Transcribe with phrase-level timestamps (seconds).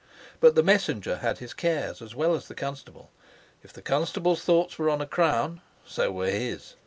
[0.39, 3.11] But the messenger had his cares as well as the constable.
[3.61, 6.73] If the constable's thoughts were on a crown, so were his.